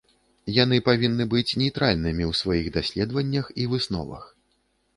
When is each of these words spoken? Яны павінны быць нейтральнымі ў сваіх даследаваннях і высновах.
Яны 0.63 0.77
павінны 0.87 1.27
быць 1.33 1.57
нейтральнымі 1.63 2.23
ў 2.31 2.39
сваіх 2.41 2.73
даследаваннях 2.81 3.45
і 3.61 3.71
высновах. 3.75 4.29